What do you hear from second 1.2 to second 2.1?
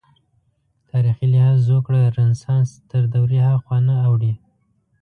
لحاظ زوکړه